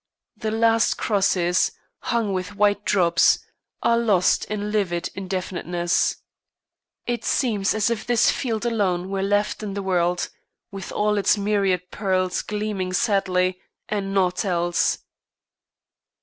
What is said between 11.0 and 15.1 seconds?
its myriad pearls gleaming sadly, and naught else.